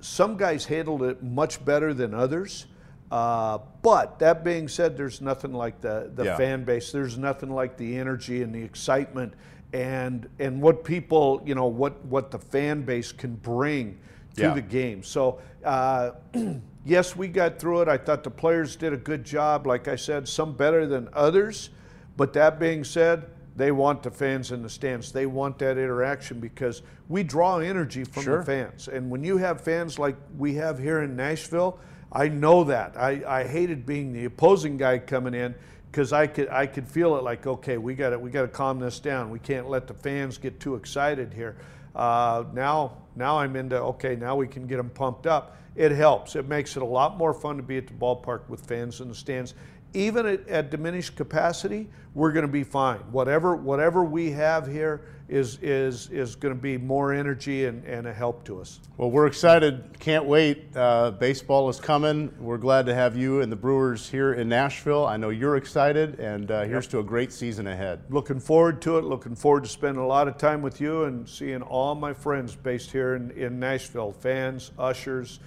Some 0.00 0.36
guys 0.36 0.64
handled 0.64 1.02
it 1.02 1.22
much 1.22 1.64
better 1.64 1.92
than 1.92 2.14
others. 2.14 2.66
Uh, 3.10 3.58
but 3.82 4.18
that 4.20 4.44
being 4.44 4.68
said, 4.68 4.96
there's 4.96 5.20
nothing 5.20 5.52
like 5.52 5.80
the, 5.80 6.10
the 6.14 6.24
yeah. 6.24 6.36
fan 6.36 6.64
base. 6.64 6.92
There's 6.92 7.18
nothing 7.18 7.50
like 7.50 7.76
the 7.76 7.96
energy 7.96 8.42
and 8.42 8.54
the 8.54 8.62
excitement 8.62 9.34
and 9.72 10.28
and 10.38 10.60
what 10.60 10.84
people, 10.84 11.42
you 11.44 11.54
know, 11.54 11.66
what 11.66 12.04
what 12.04 12.30
the 12.30 12.38
fan 12.38 12.82
base 12.82 13.12
can 13.12 13.34
bring 13.36 13.98
to 14.36 14.42
yeah. 14.42 14.54
the 14.54 14.62
game. 14.62 15.02
So 15.02 15.40
uh, 15.64 16.12
yes, 16.84 17.16
we 17.16 17.28
got 17.28 17.58
through 17.58 17.82
it. 17.82 17.88
I 17.88 17.98
thought 17.98 18.22
the 18.22 18.30
players 18.30 18.76
did 18.76 18.92
a 18.92 18.96
good 18.96 19.24
job. 19.24 19.66
Like 19.66 19.88
I 19.88 19.96
said, 19.96 20.28
some 20.28 20.54
better 20.54 20.86
than 20.86 21.08
others. 21.12 21.70
But 22.16 22.32
that 22.34 22.58
being 22.58 22.84
said, 22.84 23.30
they 23.56 23.72
want 23.72 24.02
the 24.02 24.10
fans 24.10 24.52
in 24.52 24.62
the 24.62 24.70
stands. 24.70 25.12
They 25.12 25.26
want 25.26 25.58
that 25.58 25.78
interaction 25.78 26.40
because 26.40 26.82
we 27.08 27.22
draw 27.22 27.58
energy 27.58 28.04
from 28.04 28.22
sure. 28.22 28.38
the 28.38 28.44
fans. 28.44 28.88
And 28.88 29.10
when 29.10 29.24
you 29.24 29.36
have 29.36 29.60
fans 29.60 29.98
like 29.98 30.16
we 30.36 30.54
have 30.54 30.78
here 30.78 31.02
in 31.02 31.16
Nashville, 31.16 31.78
I 32.12 32.28
know 32.28 32.64
that. 32.64 32.96
I, 32.96 33.22
I 33.26 33.44
hated 33.44 33.86
being 33.86 34.12
the 34.12 34.24
opposing 34.24 34.76
guy 34.76 34.98
coming 34.98 35.34
in 35.34 35.54
because 35.90 36.12
I 36.12 36.26
could 36.26 36.48
I 36.48 36.66
could 36.66 36.86
feel 36.86 37.16
it 37.16 37.22
like 37.22 37.46
okay 37.46 37.78
we 37.78 37.94
got 37.94 38.20
we 38.20 38.30
got 38.30 38.42
to 38.42 38.48
calm 38.48 38.78
this 38.78 39.00
down. 39.00 39.30
We 39.30 39.38
can't 39.38 39.68
let 39.68 39.86
the 39.86 39.94
fans 39.94 40.38
get 40.38 40.60
too 40.60 40.74
excited 40.74 41.32
here. 41.32 41.56
Uh, 41.94 42.44
now 42.52 42.96
now 43.16 43.38
I'm 43.38 43.56
into 43.56 43.76
okay 43.76 44.16
now 44.16 44.36
we 44.36 44.46
can 44.46 44.66
get 44.66 44.76
them 44.76 44.90
pumped 44.90 45.26
up 45.26 45.56
it 45.76 45.92
helps. 45.92 46.36
It 46.36 46.48
makes 46.48 46.76
it 46.76 46.82
a 46.82 46.86
lot 46.86 47.16
more 47.16 47.32
fun 47.32 47.56
to 47.56 47.62
be 47.62 47.78
at 47.78 47.86
the 47.86 47.94
ballpark 47.94 48.48
with 48.48 48.60
fans 48.60 49.00
in 49.00 49.08
the 49.08 49.14
stands. 49.14 49.54
Even 49.92 50.26
at, 50.26 50.48
at 50.48 50.70
diminished 50.70 51.16
capacity, 51.16 51.88
we're 52.14 52.32
going 52.32 52.46
to 52.46 52.52
be 52.52 52.64
fine. 52.64 52.98
Whatever 53.12 53.56
whatever 53.56 54.04
we 54.04 54.30
have 54.32 54.66
here 54.66 55.02
is 55.28 55.58
is 55.62 56.08
is 56.10 56.34
going 56.34 56.54
to 56.54 56.60
be 56.60 56.76
more 56.76 57.12
energy 57.12 57.66
and, 57.66 57.84
and 57.84 58.06
a 58.06 58.12
help 58.12 58.44
to 58.44 58.60
us. 58.60 58.80
Well, 58.96 59.10
we're 59.10 59.26
excited. 59.26 59.98
Can't 60.00 60.24
wait. 60.24 60.76
Uh, 60.76 61.12
baseball 61.12 61.68
is 61.68 61.78
coming. 61.78 62.32
We're 62.40 62.58
glad 62.58 62.86
to 62.86 62.94
have 62.94 63.16
you 63.16 63.40
and 63.40 63.50
the 63.50 63.56
Brewers 63.56 64.08
here 64.08 64.34
in 64.34 64.48
Nashville. 64.48 65.06
I 65.06 65.16
know 65.16 65.30
you're 65.30 65.56
excited, 65.56 66.18
and 66.18 66.50
uh, 66.50 66.62
here's 66.64 66.86
yep. 66.86 66.90
to 66.92 66.98
a 66.98 67.04
great 67.04 67.32
season 67.32 67.68
ahead. 67.68 68.00
Looking 68.10 68.40
forward 68.40 68.82
to 68.82 68.98
it. 68.98 69.04
Looking 69.04 69.36
forward 69.36 69.64
to 69.64 69.70
spending 69.70 70.02
a 70.02 70.06
lot 70.06 70.26
of 70.26 70.36
time 70.36 70.62
with 70.62 70.80
you 70.80 71.04
and 71.04 71.28
seeing 71.28 71.62
all 71.62 71.94
my 71.94 72.12
friends 72.12 72.56
based 72.56 72.90
here 72.90 73.14
in, 73.14 73.30
in 73.32 73.60
Nashville, 73.60 74.12
fans, 74.12 74.72
ushers 74.78 75.38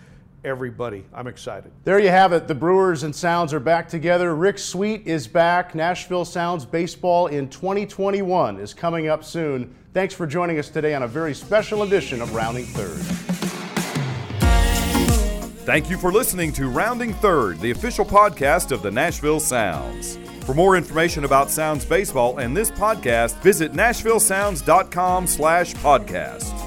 everybody. 0.43 1.05
I'm 1.13 1.27
excited. 1.27 1.71
There 1.83 1.99
you 1.99 2.09
have 2.09 2.33
it. 2.33 2.47
The 2.47 2.55
Brewers 2.55 3.03
and 3.03 3.15
Sounds 3.15 3.53
are 3.53 3.59
back 3.59 3.87
together. 3.87 4.35
Rick 4.35 4.57
Sweet 4.57 5.07
is 5.07 5.27
back. 5.27 5.75
Nashville 5.75 6.25
Sounds 6.25 6.65
baseball 6.65 7.27
in 7.27 7.49
2021 7.49 8.59
is 8.59 8.73
coming 8.73 9.07
up 9.07 9.23
soon. 9.23 9.73
Thanks 9.93 10.13
for 10.13 10.25
joining 10.25 10.59
us 10.59 10.69
today 10.69 10.95
on 10.95 11.03
a 11.03 11.07
very 11.07 11.33
special 11.33 11.83
edition 11.83 12.21
of 12.21 12.33
Rounding 12.33 12.65
Third. 12.65 12.99
Thank 15.65 15.89
you 15.89 15.97
for 15.97 16.11
listening 16.11 16.51
to 16.53 16.67
Rounding 16.67 17.13
Third, 17.13 17.59
the 17.61 17.71
official 17.71 18.03
podcast 18.03 18.71
of 18.71 18.81
the 18.81 18.91
Nashville 18.91 19.39
Sounds. 19.39 20.17
For 20.45 20.53
more 20.53 20.75
information 20.75 21.23
about 21.23 21.49
Sounds 21.49 21.85
baseball 21.85 22.39
and 22.39 22.55
this 22.55 22.69
podcast, 22.69 23.41
visit 23.41 23.71
nashvillesounds.com 23.71 25.25
slash 25.25 25.73
podcast. 25.75 26.62